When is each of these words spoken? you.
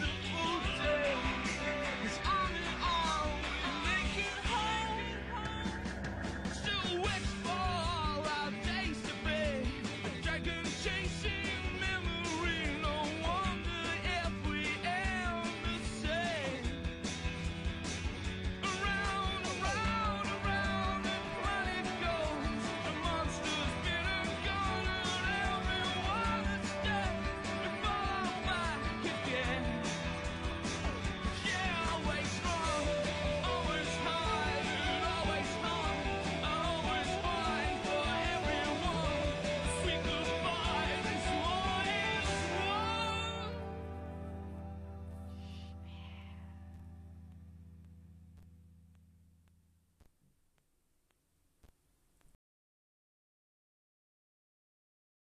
you. 0.00 0.23